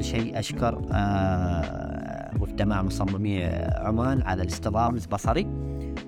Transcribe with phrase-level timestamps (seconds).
[0.00, 3.44] أول شيء أشكر آه، مجتمع مصممي
[3.76, 5.46] عمان على الاستضافة البصري.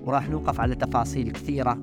[0.05, 1.77] وراح نوقف على تفاصيل كثيرة.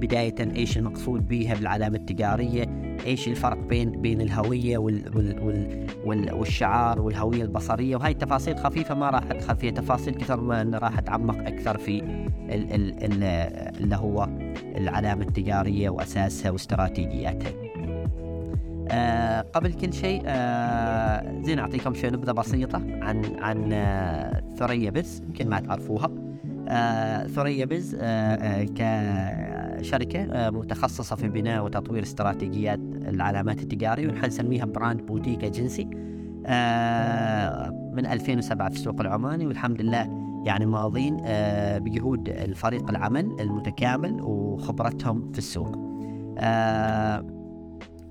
[0.00, 2.64] بداية إيش المقصود بها بالعلامة التجارية؟
[3.06, 8.94] إيش الفرق بين بين الهوية وال وال وال وال والشعار والهوية البصرية؟ وهي تفاصيل خفيفة
[8.94, 13.22] ما راح ادخل فيها تفاصيل كثر ما راح أتعمق أكثر في ال ال ال
[13.82, 14.28] اللي هو
[14.76, 17.63] العلامة التجارية وأساسها واستراتيجياتها.
[18.90, 25.22] آه قبل كل شيء آه زين أعطيكم شوي نبذة بسيطة عن عن آه ثريا بز
[25.26, 26.10] يمكن ما تعرفوها.
[26.68, 28.64] آه ثريا بز آه آه
[29.80, 35.88] كشركة آه متخصصة في بناء وتطوير استراتيجيات العلامات التجارية ونحن نسميها brand boutique agency
[36.46, 44.20] آه من 2007 في السوق العماني والحمد لله يعني ماضين آه بجهود الفريق العمل المتكامل
[44.22, 45.78] وخبرتهم في السوق.
[46.38, 47.33] آه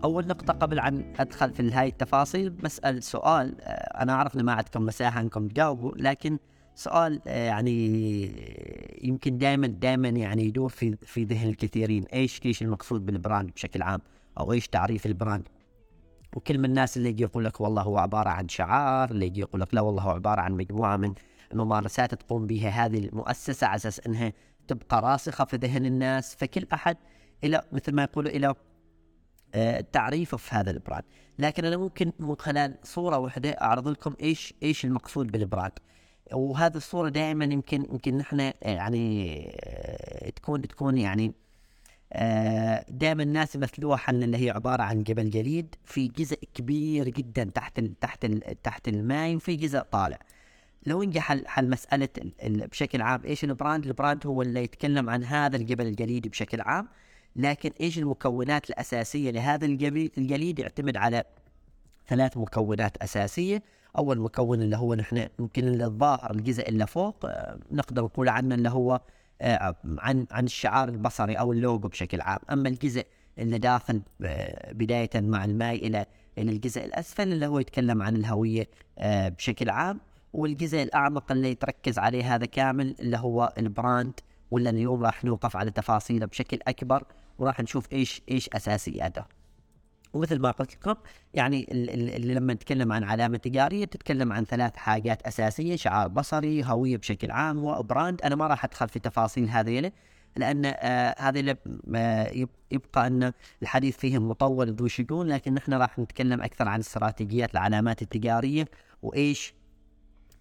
[0.03, 4.85] أول نقطة قبل عن أدخل في هاي التفاصيل بسال سؤال أنا أعرف ان ما عندكم
[4.85, 6.37] مساحة إنكم تجاوبوا لكن
[6.75, 7.77] سؤال يعني
[9.03, 12.03] يمكن دائما دائما يعني يدور في في ذهن الكثيرين.
[12.03, 14.01] إيش إيش المقصود بال brand بشكل عام؟
[14.39, 15.47] أو إيش تعريف ال brand؟
[16.35, 19.61] وكل من الناس اللي يجي يقول لك والله هو عبارة عن شعار اللي يجي يقول
[19.61, 21.13] لك لا والله هو عبارة عن مجموعة من
[21.51, 24.33] الممارسات تقوم بها هذه المؤسسة على أساس إنها
[24.67, 26.97] تبقى راسخة في ذهن الناس فكل أحد
[27.43, 28.53] إلى مثل ما يقولوا إلى
[29.91, 31.03] تعريفه في هذا ال brand.
[31.39, 35.71] لكن أنا ممكن من خلال صورة واحدة أعرض لكم إيش إيش المقصود بال brand.
[36.33, 41.33] وهذه الصورة دائما يمكن يمكن نحن يعني تكون تكون يعني
[42.89, 47.79] دائما الناس يمثلوها حنا اللي هي عبارة عن جبل جليد في جزء كبير جدا تحت
[47.79, 48.25] تحت
[48.63, 50.19] تحت الماء وفي جزء طالع.
[50.85, 52.09] لو نجي حل حل مسألة
[52.43, 56.61] بشكل عام إيش ال brand؟ ال brand هو اللي يتكلم عن هذا الجبل الجليدي بشكل
[56.61, 56.87] عام.
[57.35, 61.23] لكن إيش المكونات الأساسية لهذا الجليد يعتمد على
[62.07, 63.63] ثلاث مكونات أساسية.
[63.97, 67.25] أول مكون اللي هو نحن يمكن الظاهر الجزء اللي فوق
[67.71, 69.01] نقدر نقول عنه اللي هو
[69.41, 72.39] عن عن الشعار البصري أو اللوجو بشكل عام.
[72.51, 73.05] أما الجزء
[73.39, 74.01] اللي داخل
[74.71, 76.05] بداية مع الماء إلى
[76.37, 78.67] إلى الجزء الأسفل اللي هو يتكلم عن الهوية
[79.05, 79.99] بشكل عام.
[80.33, 84.19] والجزء الأعمق اللي يتركز عليه هذا كامل اللي هو ال brand
[84.53, 87.03] ولا اليوم راح نوقف على تفاصيله بشكل أكبر
[87.39, 89.25] وراح نشوف إيش إيش أساسياته.
[90.13, 90.95] ومثل ما قلت لكم
[91.33, 96.97] يعني اللي لما نتكلم عن علامة تجارية تتكلم عن ثلاث حاجات أساسية شعار بصري هوية
[96.97, 99.91] بشكل عام و brand أنا ما راح أدخل في تفاصيل هذه
[100.35, 101.57] لأن آه هذه
[101.95, 107.51] آه يبقى أن الحديث فيهم مطول ذو شجون لكن نحن راح نتكلم أكثر عن استراتيجيات
[107.53, 108.65] العلامات التجارية
[109.01, 109.53] وإيش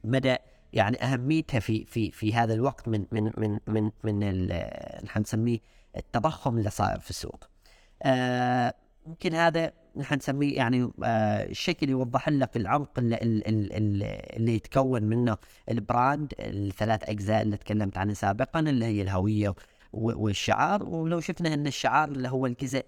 [0.05, 0.37] مدى
[0.73, 4.47] يعني أهميتها في في في هذا الوقت من من من من من
[5.05, 5.59] نحن نسميه
[5.97, 7.45] التضخم اللي صاير في السوق.
[8.03, 8.75] آه
[9.07, 15.37] يمكن هذا نحن نسميه يعني آه الشكل يوضح لك العمق اللي, اللي, اللي يتكون منه
[15.71, 19.55] البراند الثلاث أجزاء اللي تكلمت عنها سابقا اللي هي الهوية
[19.93, 22.85] والشعار ولو شفنا أن الشعار اللي هو الجزء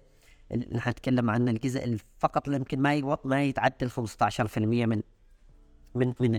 [0.51, 5.01] اللي نحن نتكلم عنه الجزء فقط اللي يمكن ما ما يتعدى 15% من
[5.95, 6.35] من من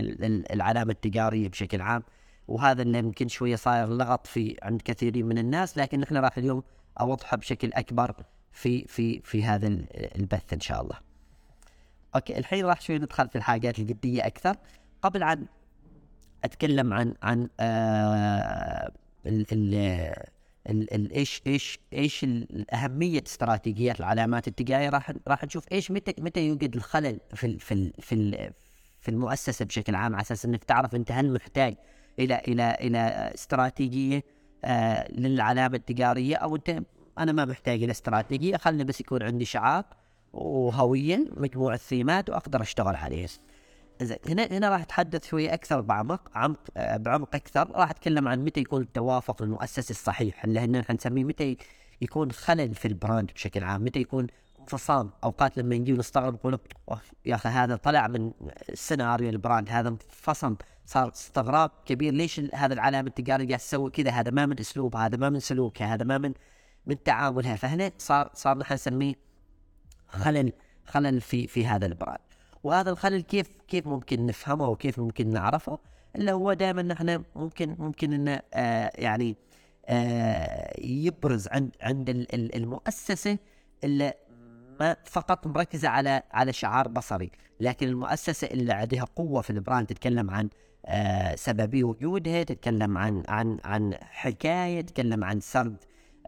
[0.51, 2.03] العلامة التجارية بشكل عام.
[2.47, 6.63] وهذا اللي يمكن شوية صاير لغط في عند كثيرين من الناس لكن إحنا راح اليوم
[6.99, 8.15] أوضحه بشكل أكبر
[8.51, 9.67] في في في هذا
[10.15, 10.95] البث إن شاء الله.
[12.15, 14.55] أوكي الحين راح شوي ندخل في الحاجات الجدية أكثر.
[15.01, 15.45] قبل عن
[16.43, 18.91] أتكلم عن عن آه
[21.15, 22.25] إيش إيش إيش
[22.73, 24.89] اهميه استراتيجيات العلامات التجارية.
[24.89, 28.51] راح راح نشوف إيش متى متى يوجد الخلل في في في
[29.07, 31.75] في المؤسسة بشكل عام على أساس إنك تعرف أنت هل محتاج
[32.19, 32.99] إلى إلى إلى
[33.33, 34.23] استراتيجية
[34.65, 36.83] آه للعلامه التجارية أو أنت
[37.19, 39.85] أنا ما محتاج إلى استراتيجية خلني بس يكون عندي شعار
[40.33, 43.27] وهويه مجموعة ثيمات وأقدر أشتغل عليه.
[44.01, 48.43] زين هنا هنا راح أتحدث شوية أكثر بعمق عمق آه بعمق أكثر راح أتكلم عن
[48.43, 51.57] متى يكون التوافق المؤسسي الصحيح اللي هنا نسميه متى
[52.01, 54.27] يكون خلل في ال brand بشكل عام متى يكون
[54.67, 56.59] انفصام أوقات لما نجي نستغرب نقول
[57.25, 58.31] يا أخي هذا طلع من
[58.69, 60.55] السيناريو ال brand هذا انفصم
[60.85, 62.13] صار استغراب كبير.
[62.13, 65.93] ليش هذا العلامه التجاريه قاعد تسوي كذا؟ هذا ما من اسلوبها هذا ما من سلوكها
[65.93, 66.33] هذا ما من
[66.85, 69.13] من تعاملها فهنا صار صار نحن نسميه
[70.07, 70.53] خلل
[70.85, 72.19] خلل في في هذا ال brand.
[72.63, 75.79] وهذا الخلل كيف كيف ممكن نفهمه وكيف ممكن نعرفه؟
[76.15, 79.35] اللي هو دائما نحن ممكن ممكن إنه آه يعني
[79.85, 83.37] آه يبرز عند عند المؤسسة
[83.83, 84.13] اللي
[84.79, 89.87] ما فقط مركزة على على شعار بصري لكن المؤسسة اللي عندها قوة في ال brand
[89.87, 90.49] تتكلم عن
[90.85, 95.77] آه سببية وجودها تتكلم عن عن عن حكاية تتكلم عن سرد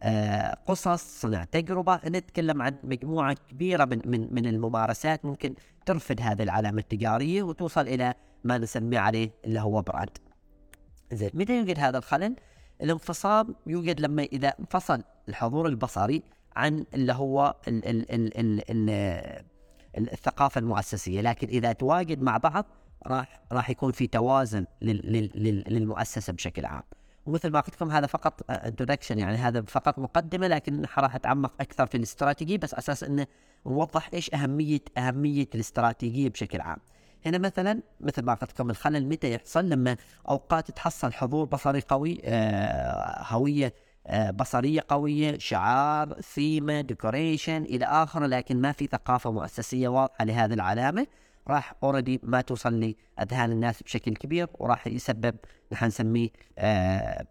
[0.02, 5.54] آه، قصص صنع تجربة نتكلم عن مجموعة كبيرة من, من, من الممارسات ممكن
[5.86, 8.14] ترفد هذه العلامة التجارية وتوصل إلى
[8.44, 10.18] ما نسميه عليه اللي هو براند
[11.12, 12.36] زين متى يوجد هذا الخلل؟
[12.82, 16.24] الانفصام يوجد لما إذا انفصل الحضور البصري
[16.56, 19.44] عن اللي هو ال ال ال ال ال
[19.98, 22.66] الثقافة المؤسسية لكن إذا تواجد مع بعض
[23.08, 26.84] راح راح يكون في توازن للمؤسسة بشكل عام
[27.26, 31.86] ومثل ما قلت لكم هذا فقط introduction يعني هذا فقط مقدمة لكن راح أتعمق أكثر
[31.86, 33.28] في الاستراتيجية بس أساس إنه
[33.66, 36.78] نوضح إيش أهمية أهمية الاستراتيجية بشكل عام.
[37.26, 39.98] هنا مثلا مثل ما قلت لكم الخلل متى يحصل لما
[40.30, 43.74] أوقات تحصل حضور بصري قوي آه هوية
[44.10, 50.54] آه بصرية قوية شعار ثيمة decoration إلى اخره لكن ما في ثقافة مؤسسية واضحة لهذه
[50.54, 51.08] العلامة.
[51.48, 55.36] راح already ما توصل لأذهان الناس بشكل كبير وراح يسبب
[55.72, 57.26] نحن نسميه آه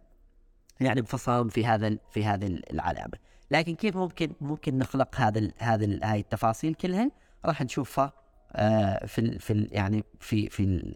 [0.79, 3.13] يعني انفصام في هذا في هذه العلامة.
[3.51, 7.11] لكن كيف ممكن ممكن نخلق هذا هذا هاي التفاصيل كلها؟
[7.45, 8.13] راح نشوفها
[8.53, 10.93] آه في في يعني في في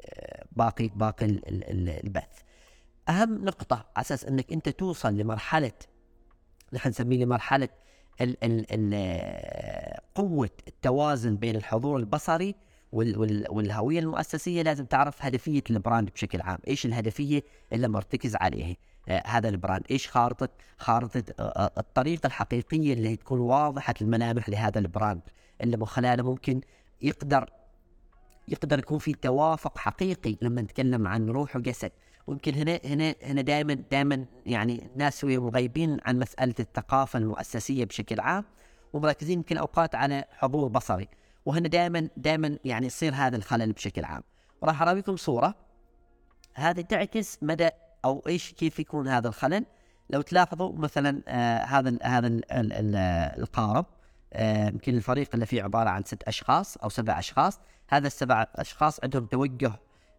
[0.52, 1.26] باقي باقي
[2.04, 2.42] البث.
[3.10, 5.72] أهم نقطة على أساس إنك أنت توصل لمرحلة
[6.74, 7.70] نحن نسميه لمرحلة
[8.22, 12.56] ال ال ال قوة التوازن بين الحضور البصري
[12.92, 18.36] وال وال والهوية المؤسسية لازم تعرف هدفية ال brand بشكل عام، إيش الهدفية اللي مرتكز
[18.36, 18.76] عليها؟
[19.08, 24.50] آه هذا ال brand، إيش خارطة خارطة آه, آه، الطريقة الحقيقية اللي تكون واضحة الملامح
[24.50, 25.22] لهذا ال brand
[25.62, 26.62] اللي من خلاله ممكن
[27.02, 27.50] يقدر
[28.48, 31.92] يقدر يكون في توافق حقيقي لما نتكلم عن روح وجسد.
[32.28, 38.46] ويمكن هنا هنا هنا دائما دائما يعني الناس مغيبين عن مسألة الثقافة المؤسسية بشكل عام
[38.94, 41.08] ومركزين يمكن أوقات على حضور بصري.
[41.46, 44.24] وهنا دائما دائما يعني يصير هذا الخلل بشكل عام.
[44.62, 45.56] وراح اراويكم صورة.
[46.54, 47.70] هذه تعكس مدى
[48.06, 49.66] أو إيش كيف يكون هذا الخلل.
[50.10, 52.42] لو تلاحظوا مثلا آه هذا هذا
[53.38, 53.86] القارب
[54.34, 57.60] آه، يمكن آه الفريق اللي فيه عبارة عن ست أشخاص أو سبع أشخاص.
[57.90, 59.72] هذا السبع أشخاص عندهم توجه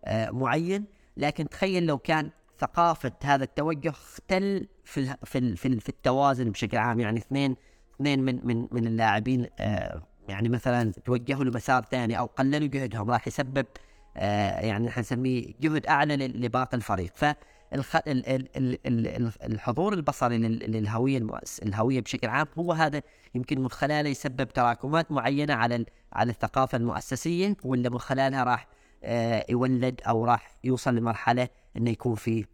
[0.05, 0.85] آه معين.
[1.17, 7.01] لكن تخيل لو كان ثقافة هذا التوجه اختل في في في, التوازن بشكل عام.
[7.01, 7.57] يعني اثنين
[7.95, 13.27] اثنين من من من اللاعبين آه يعني مثلا توجهوا لمسار ثاني أو قللوا جهدهم راح
[13.27, 13.67] يسبب
[14.17, 17.13] آه يعني حنسميه جهد أعلى لباقي الفريق.
[17.15, 17.25] ف
[19.45, 21.59] الحضور البصري للهوية المؤس...
[21.59, 23.03] الهوية بشكل عام هو هذا
[23.35, 28.69] يمكن من خلاله يسبب تراكمات معينة على على الثقافة المؤسسية واللي من خلالها راح
[29.51, 32.45] يولد أو راح يوصل لمرحلة إنه يكون في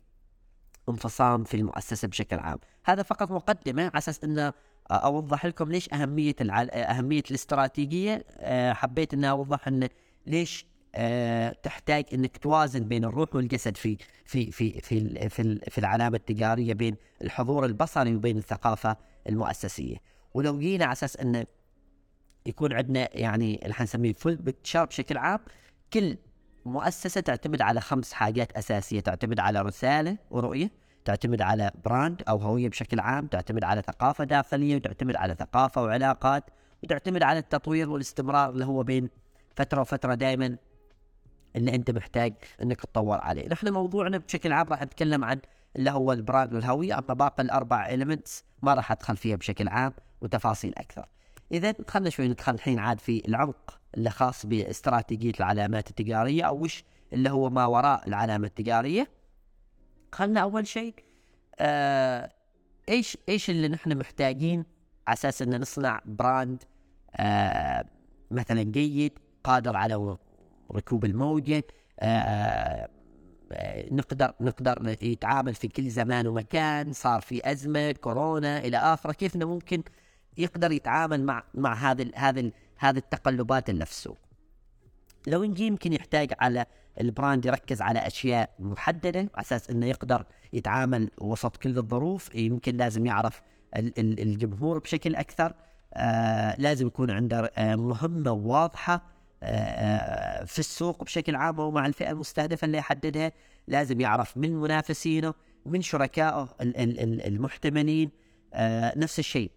[0.89, 2.59] انفصام في المؤسسة بشكل عام.
[2.85, 4.53] هذا فقط مقدمة على أساس إنه
[4.91, 6.71] أوضح لكم ليش أهمية العل...
[6.71, 8.25] أهمية الاستراتيجية.
[8.39, 9.89] أه حبيت إني أوضح إن
[10.27, 10.67] ليش
[11.63, 16.97] تحتاج إنك توازن بين الروح والجسد في في في في في, في العلامة التجارية بين
[17.23, 18.97] الحضور البصري وبين الثقافة
[19.29, 19.97] المؤسسية.
[20.35, 21.47] ولو جينا على أساس انه
[22.47, 25.41] يكون عندنا يعني اللي حنسميه full picture بشكل عام
[25.93, 26.17] كل
[26.65, 29.01] مؤسسة تعتمد على خمس حاجات أساسية.
[29.01, 30.71] تعتمد على رسالة ورؤية
[31.05, 36.45] تعتمد على brand أو هوية بشكل عام تعتمد على ثقافة داخلية وتعتمد على ثقافة وعلاقات
[36.83, 39.11] وتعتمد على التطوير والاستمرار اللي هو بين
[39.57, 40.57] فترة وفترة دائما
[41.57, 43.49] اللي أنت محتاج إنك تطور عليه.
[43.49, 45.41] نحن موضوعنا بشكل عام راح نتكلم عن
[45.77, 46.99] اللي هو ال brand والهوية.
[46.99, 51.07] أما باقي الأربع elements ما راح أدخل فيها بشكل عام وتفاصيل أكثر.
[51.53, 56.85] إذا خلينا شوي ندخل الحين عاد في العمق اللي خاص باستراتيجية العلامات التجارية أو وش
[57.13, 59.11] اللي هو ما وراء العلامة التجارية.
[60.13, 60.95] خلنا أول شيء
[61.59, 62.33] آه
[62.89, 64.65] إيش إيش اللي نحن محتاجين
[65.07, 66.63] على أساس إن نصنع براند
[67.17, 67.85] آه
[68.31, 70.17] مثلا جيد قادر على
[70.73, 71.65] ركوب الموجة
[72.01, 72.91] آه آه
[73.93, 79.13] نقدر نقدر يتعامل في كل زمان ومكان صار في أزمة كورونا إلى آخره.
[79.13, 79.83] كيف ممكن
[80.39, 84.19] يقدر يتعامل مع مع هذه هذه هذه التقلبات اللي في السوق
[85.27, 86.67] لو نجي يمكن يحتاج على
[87.01, 93.07] البراند يركز على أشياء محددة على أساس إنه يقدر يتعامل وسط كل الظروف يمكن لازم
[93.07, 93.43] يعرف
[93.99, 95.53] الجمهور بشكل أكثر.
[95.95, 99.03] آه لازم يكون عنده آه مهمة واضحة
[99.43, 103.33] آه, في السوق بشكل عام ومع الفئة المستهدفة اللي يحددها.
[103.69, 105.35] لازم يعرف من منافسينه
[105.67, 108.11] من شركائه المحتملين.
[108.97, 109.51] نفس الشيء.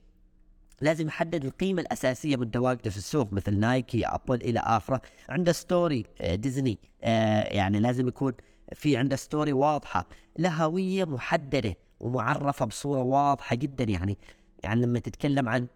[0.84, 5.02] لازم يحدد القيمة الأساسية من تواجده في السوق مثل نايكي أبل إلى آخره.
[5.30, 8.34] عنده story آه، ديزني آه، يعني لازم يكون
[8.74, 10.08] في عنده story واضحة
[10.40, 13.84] له هوية محددة ومعرفة بصورة واضحة جدا.
[13.84, 14.18] يعني
[14.64, 15.68] يعني لما تتكلم عن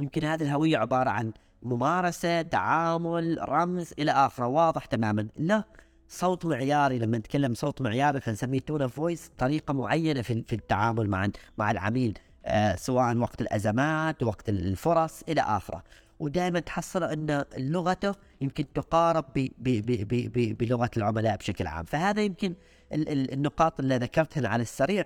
[0.00, 5.28] يمكن هذه الهوية عبارة عن ممارسة تعامل رمز إلى آخره واضح تماما.
[5.36, 5.64] لا
[6.08, 11.28] صوت معياري لما نتكلم صوت معياري فنسميه tone voice طريقة معينة في, في التعامل مع
[11.58, 12.18] مع العميل.
[12.76, 15.82] سواء وقت الأزمات وقت الفرص إلى آخره
[16.20, 19.24] ودائما تحصل إن لغته يمكن تقارب
[20.58, 22.54] بلغة العملاء بشكل عام فهذا يمكن
[22.92, 25.04] النقاط اللي ذكرتها على السريع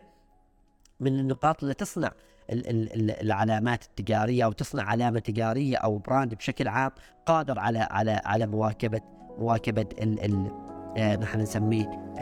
[1.00, 2.12] من النقاط اللي تصنع
[2.50, 6.90] العلامات التجارية أو تصنع علامة تجارية أو brand بشكل عام
[7.26, 9.00] قادر على على على مواكبه
[9.38, 10.50] مواكبة ال ال
[10.96, 12.14] آه، نحن نسميه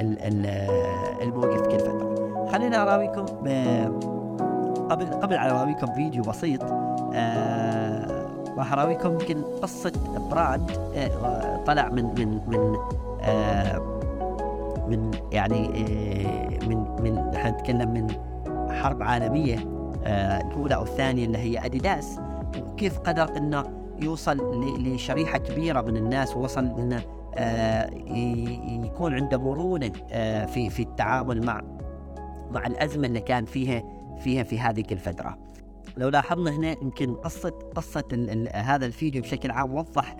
[1.22, 2.48] الموقف كل فتره.
[2.52, 3.44] خلينا أراويكم
[4.90, 6.62] قبل قبل على أراويكم فيديو بسيط
[7.14, 8.26] آه
[8.56, 9.92] راح اراويكم يمكن قصة
[10.30, 12.76] براند آه طلع من من من
[13.22, 13.78] آه
[14.88, 18.06] من يعني آه من من نحن نتكلم من
[18.74, 19.58] حرب عالمية
[20.04, 22.18] آه الأولى أو الثانية اللي هي أديداس.
[22.72, 23.64] وكيف قدر إنه
[24.02, 27.02] يوصل لشريحة كبيرة من الناس ووصل إنه
[27.34, 27.90] آه
[28.84, 31.60] يكون عنده مرونة آه في في التعامل مع
[32.50, 33.82] مع الأزمة اللي كان فيها
[34.24, 35.38] فيها في هذه الفترة.
[35.96, 37.16] لو لاحظنا هنا يمكن
[38.12, 40.16] ال ال هذا الفيديو بشكل عام وضح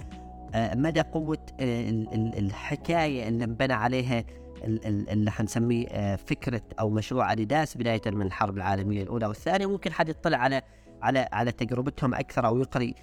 [0.55, 1.91] آه مدى قوة آه
[2.39, 4.25] الحكاية اللي انبنى عليها
[4.65, 9.67] اللي حنسميه آه، فكرة أو مشروع اديداس بداية من الحرب العالمية الأولى والثانية.
[9.67, 10.63] ممكن حد يطلع على
[11.03, 12.95] على على تجربتهم أكثر أو يقري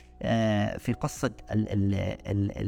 [0.78, 1.32] في قصة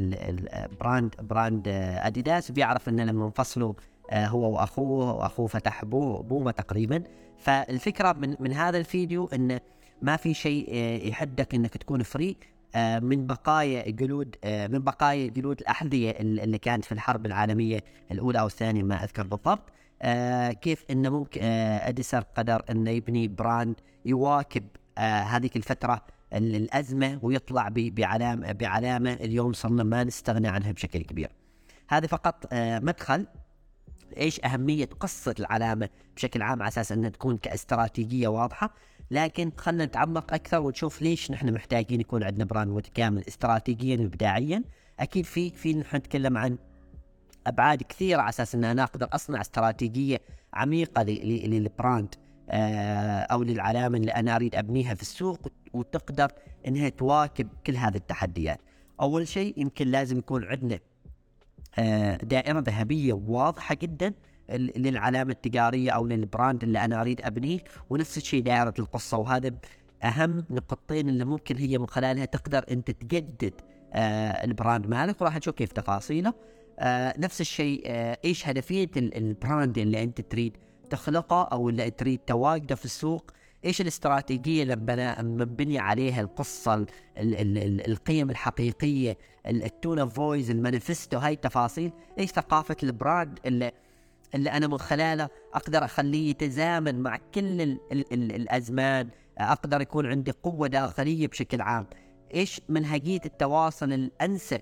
[0.04, 3.72] ال brand brand اديداس بيعرف ان لما انفصلوا
[4.12, 7.02] هو وأخوه وأخوه فتح بوما تقريبا.
[7.38, 9.60] فالفكرة من من هذا الفيديو انه
[10.02, 10.74] ما في شيء
[11.08, 12.36] يحدك إنك تكون free
[12.74, 18.40] آه، من بقايا جلود آه، من بقايا جلود الأحذية اللي كانت في الحرب العالمية الأولى
[18.40, 19.62] أو الثانية ما أذكر بالضبط
[20.02, 23.74] آه، كيف إنه ممكن أدي داسلر قدر إنه يبني brand
[24.04, 24.64] يواكب
[24.98, 31.30] هذه الفترة الأزمة ويطلع بعلامه بعلامة اليوم صرنا ما نستغنى عنها بشكل كبير.
[31.88, 33.26] هذا فقط مدخل
[34.16, 38.74] إيش أهمية قصة العلامة بشكل عام على أساس إنها تكون كاستراتيجية واضحة
[39.10, 44.64] لكن خلينا نتعمق أكثر ونشوف ليش نحن محتاجين يكون عندنا براند متكامل استراتيجيا وابداعيا
[45.00, 46.58] أكيد في في نحن نتكلم عن
[47.46, 50.20] أبعاد كثيرة على أساس ان أنا أقدر اصنع استراتيجية
[50.54, 52.14] عميقة لل brand
[52.50, 56.32] آه، أو للعلامة اللي أنا أريد أبنيها في السوق وتقدر
[56.66, 58.60] إنها تواكب كل هذه التحديات.
[59.00, 60.78] أول شيء يمكن لازم يكون عندنا
[62.22, 64.12] دائرة ذهبية واضحة جدا
[64.50, 67.58] للعلامة التجارية أو لل brand اللي أنا أريد أبنيه
[67.90, 69.18] ونفس الشيء دائرة القصة.
[69.18, 69.50] وهذا
[70.02, 73.52] أهم نقطتين اللي ممكن هي من خلالها تقدر أنت تجدد
[73.92, 75.22] آه ال brand مالك.
[75.22, 76.34] وراح نشوف كيف تفاصيله.
[76.78, 80.56] آه نفس الشيء آه إيش هدفية ال brand اللي أنت تريد
[80.90, 83.30] تخلقه أو اللي تريد تواجده في السوق.
[83.64, 84.76] إيش الاستراتيجية اللي
[85.22, 91.32] مبني عليها القصة ال ال ال القيم الحقيقية ال tone of voice ال manifesto هاي
[91.32, 93.72] التفاصيل إيش ثقافة ال brand اللي
[94.34, 100.06] اللي أنا من خلاله أقدر أخليه يتزامن مع كل ال ال ال الأزمان أقدر يكون
[100.06, 101.86] عندي قوة داخلية بشكل عام.
[102.34, 104.60] إيش منهجية التواصل الأنسب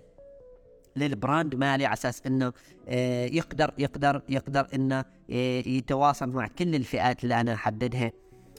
[0.97, 2.53] للبراند مالي على أساس إنه
[2.89, 8.13] آه، يقدر يقدر يقدر إنه آه، يتواصل مع كل الفئات اللي أنا أحددها.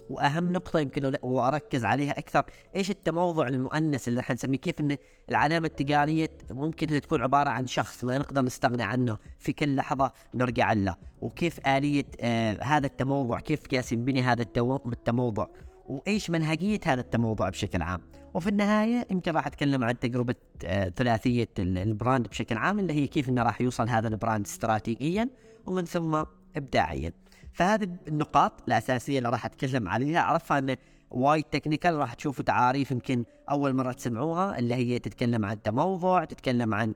[0.10, 2.44] وأهم نقطة يمكن واركز عليها أكثر
[2.76, 4.98] إيش التموضع المؤنث اللي إحنا نسميه كيف إن
[5.30, 10.74] العلامة التجارية ممكن تكون عبارة عن شخص ما نقدر نستغنى عنه في كل لحظة نرجع
[10.74, 14.42] له وكيف آلية آه هذا التموضع كيف قاس ينبني هذا
[14.86, 15.48] التموضع
[15.86, 18.02] وإيش منهجية هذا التموضع بشكل عام.
[18.34, 23.08] وفي النهاية يمكن راح أتكلم عن تجربة آه ثلاثية ال brand بشكل عام اللي هي
[23.08, 25.30] كيف إنه راح يوصل هذا ال brand استراتيجيا
[25.66, 26.24] ومن ثم
[26.56, 27.12] ابداعيا.
[27.54, 30.20] فهذه النقاط الأساسية اللي راح أتكلم عليها.
[30.20, 30.78] اعرفها انه
[31.12, 36.74] وايد technical راح تشوفوا تعاريف يمكن أول مرة تسمعوها اللي هي تتكلم عن تموضع تتكلم
[36.74, 36.94] عن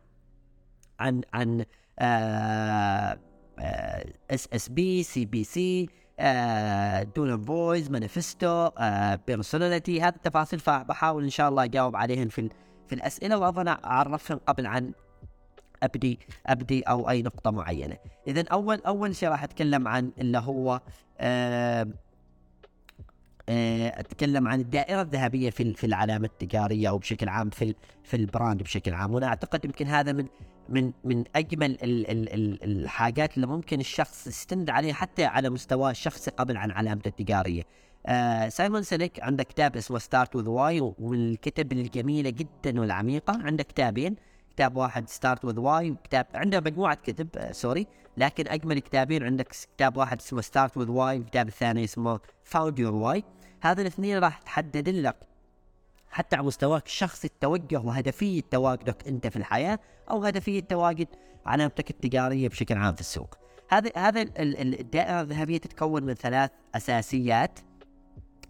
[0.99, 1.65] عن عن
[4.31, 5.89] اس اس بي سي بي سي
[7.15, 8.69] دون فويس مانيفستو
[9.27, 12.49] بيرسوناليتي هذه التفاصيل فبحاول إن شاء الله أجاوب عليهن في
[12.87, 13.37] في الأسئلة.
[13.37, 14.91] وأظن اعرفهم قبل عن
[15.83, 17.97] أبدي أبدي أو أي نقطة معينة.
[18.27, 20.81] اذا أول أول شيء راح أتكلم عن اللي هو
[21.19, 21.87] آه
[23.49, 28.93] أتكلم عن الدائرة الذهبية في في العلامة التجارية أو بشكل عام في في البراند بشكل
[28.93, 29.13] عام.
[29.13, 30.25] وأنا أعتقد يمكن هذا من
[30.69, 35.91] من من أجمل ال ال ال الحاجات اللي ممكن الشخص يستند عليها حتى على مستواه
[35.91, 37.63] الشخصي قبل عن علامته التجارية.
[38.05, 43.41] آه سايمون سينيك عنده كتاب اسمه Start with Why ومن الكتب الجميلة جدا والعميقة.
[43.43, 44.15] عنده كتابين
[44.57, 47.87] كتاب واحد Start with Why وكتاب عنده مجموعة كتب آه sorry.
[48.17, 52.95] لكن أجمل كتابين عندك كتاب واحد اسمه Start with Why والكتاب الثاني اسمه Found Your
[52.95, 53.23] Why
[53.61, 55.15] هذه الاثنين راح تحدد لك
[56.09, 61.07] حتى على مستواك الشخصي التوجه وهدفية تواجدك أنت في الحياة أو هدفية تواجد
[61.45, 63.37] علامتك التجارية بشكل عام في السوق.
[63.69, 67.59] هذا هذا الدائرة الذهبية تتكون من ثلاث أساسيات.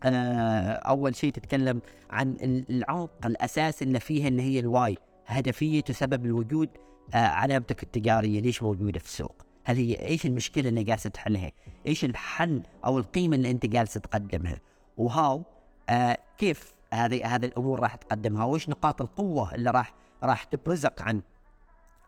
[0.04, 2.38] آه، أول شيء تتكلم عن
[2.70, 4.98] العمق الأساسي اللي فيها اللي هي الواي
[5.28, 6.70] هدفية تسبب الوجود
[7.14, 8.42] آه، علامتك التجارية.
[8.42, 11.52] ليش موجودة في السوق؟ هل هي إيش المشكلة اللي جالسه تحلها؟
[11.88, 14.60] إيش الحل أو القيمة اللي أنت جالس تقدمها؟
[14.98, 15.44] و how
[15.90, 19.94] آه كيف هذه هذه الأمور راح تقدمها؟ وإيش نقاط القوة اللي راح
[20.24, 21.22] راح تبرزك عن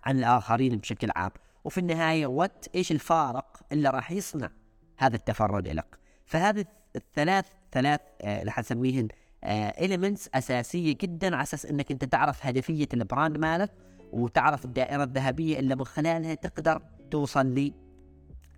[0.04, 1.32] عن الآخرين بشكل عام؟
[1.64, 4.50] وفي النهاية what إيش الفارق اللي راح يصنع
[4.98, 9.08] هذا التفرد لك فهذه الثلاث ثلاث آه اللي حنسميهن
[9.44, 13.72] elements آه أساسية جدا على أساس إنك أنت تعرف هدفية ال brand مالك
[14.12, 16.82] وتعرف الدائرة الذهبية اللي من خلالها تقدر
[17.12, 17.72] توصل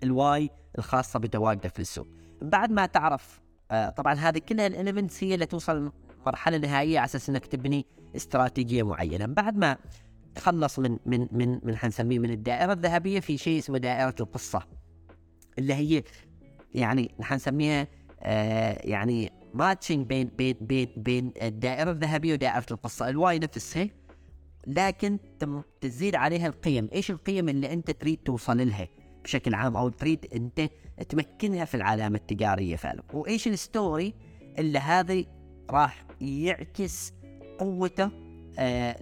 [0.04, 2.08] لل why الخاصة بتواجدك في السوق.
[2.42, 5.92] بعد ما تعرف آه طبعا هذه كلها ال elements هي اللي توصل
[6.26, 7.86] مرحله نهائية على أساس إنك تبني
[8.16, 9.26] استراتيجية معينة.
[9.26, 9.78] بعد ما
[10.36, 14.64] تخلص من من من من حنسميه من الدائرة الذهبية في شيء اسمه دائرة القصة
[15.60, 16.04] اللي هي
[16.74, 17.88] يعني حنسميها
[18.20, 23.10] آه يعني matching بين بين بين بين الدائرة الذهبية ودائرة القصة.
[23.10, 23.90] ال why نفسها
[24.68, 25.18] لكن
[25.82, 26.90] تزيد عليها القيم.
[26.94, 28.88] إيش القيم اللي أنت تريد توصل لها
[29.24, 30.70] بشكل عام أو تريد أنت
[31.10, 34.14] تمكنها في العلامة التجارية فعلا؟ وإيش ال story
[34.60, 35.24] اللي هذا
[35.70, 37.14] راح يعكس
[37.60, 38.10] قوته
[38.60, 38.98] آه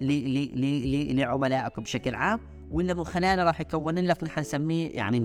[1.12, 2.40] لعملائك بشكل عام
[2.70, 5.20] واللي من خلاله راح يكون لك نحن نسميه يعني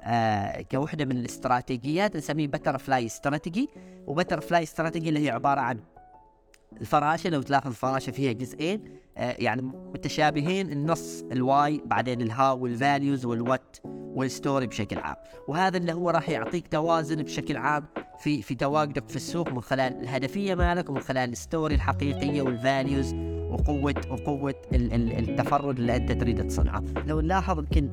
[0.00, 3.68] آه كوحدة من الاستراتيجيات نسميه butterfly strategy و
[4.06, 5.80] butterfly strategy اللي هي عبارة عن
[6.80, 8.84] الفراشة لو تلاحظ الفراشة فيها جزئين
[9.16, 15.16] آه يعني متشابهين النص الواي بعدين الهاو والفاليوز والوات والستوري بشكل عام.
[15.48, 17.84] وهذا اللي هو راح يعطيك توازن بشكل عام
[18.18, 22.60] في في تواجدك في السوق من خلال الهدفية مالك ومن خلال ال story الحقيقية وال
[22.60, 23.14] values
[23.48, 26.84] وقوة وقوة التفرد اللي أنت تريد تصنعه.
[27.06, 27.88] لو نلاحظ يمكن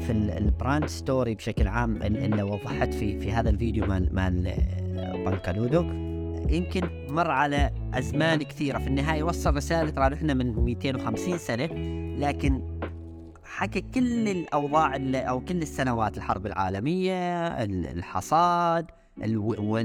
[0.00, 4.54] في, ال brand story بشكل عام اللي وضحت في في هذا الفيديو مال مال
[5.24, 5.80] بانكالودو
[6.48, 11.66] يمكن مر على أزمان كثيرة في النهاية وصل رسالة ترى نحن من 250 سنة
[12.18, 12.62] لكن
[13.44, 17.48] حكى كل الأوضاع أو كل السنوات الحرب العالمية
[17.92, 18.86] الحصاد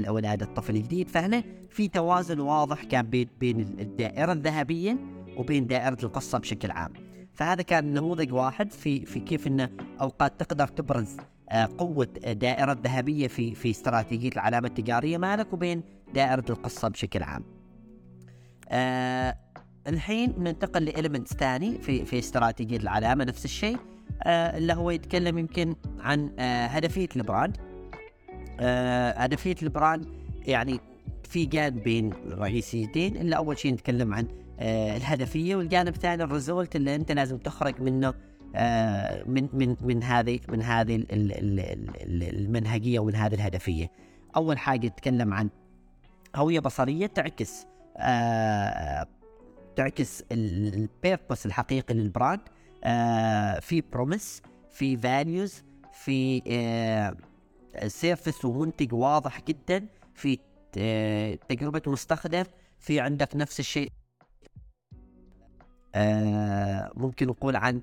[0.08, 4.98] ولادة الطفل الجديد فهنا في توازن واضح كان بين بين الدائرة الذهبية
[5.36, 6.92] وبين دائرة القصة بشكل عام
[7.34, 11.16] فهذا كان نموذج واحد في في كيف انه أوقات تقدر تبرز
[11.50, 15.82] آه، قوة الدائرة الذهبية في في استراتيجية العلامة التجارية مالك وبين
[16.14, 17.44] دائرة القصة بشكل عام.
[18.68, 19.36] آه
[19.86, 23.78] الحين ننتقل ل element ثاني في في استراتيجية العلامة نفس الشيء
[24.22, 27.69] آه اللي هو يتكلم يمكن عن آه هدفية ال brand.
[28.60, 30.06] آه هدفية ال brand
[30.46, 30.80] يعني
[31.24, 34.26] في جانبين رئيسيتين اللي أول شيء نتكلم عن
[34.60, 38.14] آه الهدفية والجانب الثاني ال result اللي أنت لازم تخرج منه
[38.56, 43.90] آه من من من هذه من هذه المنهجية ومن هذه الهدفية.
[44.36, 45.50] أول حاجة نتكلم عن
[46.36, 49.06] هوية بصرية تعكس آه
[49.76, 52.40] تعكس ال purpose الحقيقي لل brand
[52.84, 57.16] آه في promise في values في آه
[57.86, 60.38] service ومنتج واضح جدا في
[61.48, 62.44] تجربة مستخدم
[62.78, 63.92] في عندك نفس الشيء.
[65.94, 67.80] آه ممكن نقول عن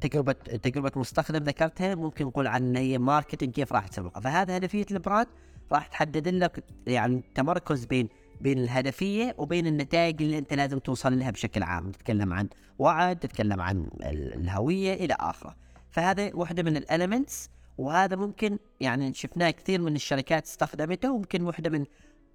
[0.00, 4.96] تجربه تجربة مستخدم ذكرتها ممكن نقول عن هي marketing كيف راح تسوقها فهذا هدفية ال
[4.96, 5.26] brand
[5.72, 8.08] راح تحدد لك يعني تمركز بين
[8.40, 11.90] بين الهدفية وبين النتائج اللي أنت لازم توصل لها بشكل عام.
[11.90, 15.56] تتكلم عن وعد تتكلم عن الهوية إلى آخره.
[15.90, 21.70] فهذا واحدة من ال elements وهذا ممكن يعني شفناه كثير من الشركات استخدمته وممكن واحدة
[21.70, 21.84] من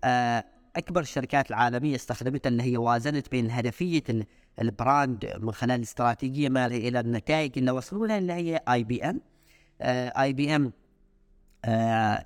[0.04, 0.44] آه
[0.76, 4.04] أكبر الشركات العالمية استخدمتها اللي هي وازنت بين هدفية
[4.62, 9.04] ال brand من خلال الاستراتيجيه مالها إلى النتائج اللي وصلوا لها اللي هي آي بي
[9.04, 9.22] إم.
[9.82, 10.72] آي بي إم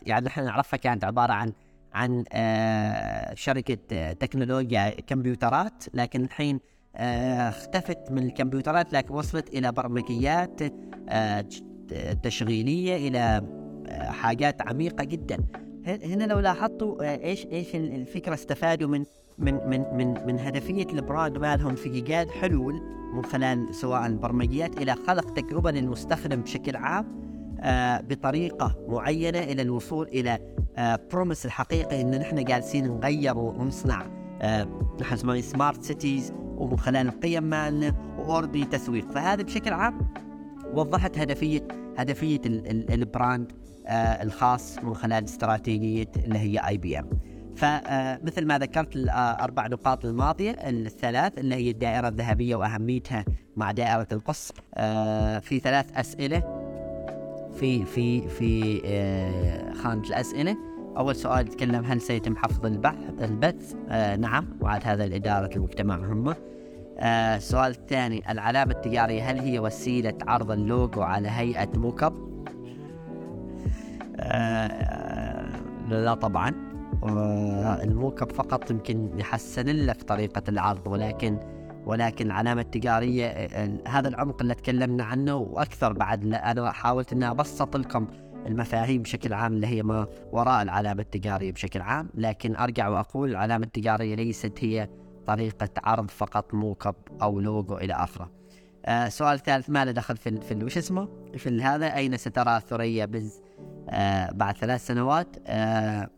[0.02, 1.54] يعني نحن نعرفها كانت عبارة عن
[1.94, 6.60] عن آه شركة آه تكنولوجيا كمبيوترات لكن الحين
[6.96, 10.62] آه اختفت من الكمبيوترات لكن وصلت إلى برمجيات
[11.10, 11.46] آه
[12.24, 13.42] تشغيلية إلى
[13.88, 15.38] آه حاجات عميقة جدا.
[15.86, 19.06] هنا لو لاحظتوا آه، إيش إيش الفكرة استفادوا من
[19.38, 22.82] من من من من هدفية ال brand مالهم في ايجاد حلول
[23.14, 27.22] من خلال سواء البرمجيات إلى خلق تجربة للمستخدم بشكل عام
[27.62, 30.40] آه بطريقة معينة إلى الوصول إلى
[31.12, 34.06] promise الحقيقي إن نحن جالسين نغير ونصنع
[35.02, 39.12] نحن نسميه smart cities ومن خلال القيم مالنا واوردي تسويق.
[39.12, 40.00] فهذا بشكل عام
[40.74, 43.52] وضحت هدفية هدفية ال brand
[43.88, 47.10] آه الخاص من خلال استراتيجية اللي هي IBM
[47.56, 53.26] فمثل ما ذكرت الاربع نقاط الماضية الثلاث اللي هي الدائرة الذهبية وأهميتها
[53.56, 56.40] مع دائرة القصة آه في ثلاث أسئلة
[57.60, 60.58] في في في آه خانه الأسئلة
[60.98, 66.36] أول سؤال يتكلم هل سيتم حفظ البحث البث؟ آه نعم وعد هذا لإدارة المجتمع مهمة.
[67.02, 72.46] آه السؤال الثاني العلامة التجارية هل هي وسيلة عرض اللوجو على هيئة mock up؟
[74.20, 75.50] آه
[75.90, 76.54] لا طبعا
[77.04, 81.40] آه ال mock up فقط يمكن يحسن لك طريقة العرض ولكن
[81.86, 87.78] ولكن العلامة التجارية آه، هذا العمق اللي تكلمنا عنه وأكثر بعد أنا حاولت أن أبسط
[87.78, 88.08] لكم
[88.48, 93.66] المفاهيم بشكل عام اللي هي ما وراء العلامة التجارية بشكل عام لكن أرجع وأقول العلامة
[93.66, 94.90] التجارية ليست هي
[95.36, 98.30] طريقة عرض فقط موكب أو لوجو إلى آخره.
[98.86, 103.06] آه سؤال ثالث ما له دخل في في وش اسمه؟ في هذا أين سترى ثريا
[103.06, 103.42] بز
[103.90, 106.10] آه بعد ثلاث سنوات آه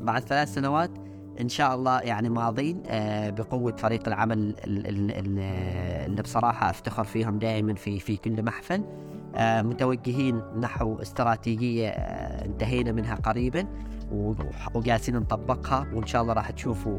[0.00, 0.90] بعد ثلاث سنوات
[1.40, 8.00] إن شاء الله يعني ماضين آه بقوة فريق العمل اللي بصراحة أفتخر فيهم دائما في
[8.00, 8.84] في كل محفل.
[9.36, 13.66] آه متوجهين نحو استراتيجية آه انتهينا منها قريبا
[14.74, 16.98] وجالسين نطبقها وإن شاء الله راح تشوفوا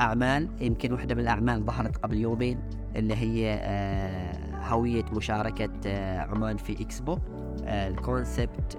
[0.00, 2.58] أعمال يمكن واحدة من الأعمال ظهرت قبل يومين
[2.96, 7.18] اللي هي آه هوية مشاركة آه عمان في إكسبو.
[7.64, 8.78] آه ال concept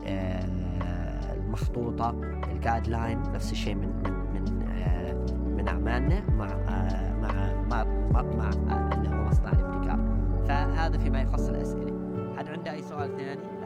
[1.38, 2.10] المخطوطة
[2.52, 3.88] ال guideline نفس الشيء من
[4.34, 4.68] من
[5.56, 6.48] من أعمالنا مع
[7.22, 10.18] مع مع مع, مع آه اللي هو مصنع الابتكار.
[10.48, 11.98] فهذا فيما يخص الأسئلة.
[12.38, 13.57] حد عنده أي سؤال ثاني؟